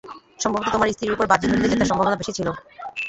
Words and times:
সম্ভবত 0.39 0.67
তোমার 0.73 0.91
স্ত্রীর 0.93 1.15
উপর 1.15 1.25
বাজি 1.31 1.45
ধরলেই 1.47 1.71
জেতার 1.71 1.89
সম্ভাবনা 1.89 2.19
বেশি 2.21 2.33
ছিল। 2.37 2.47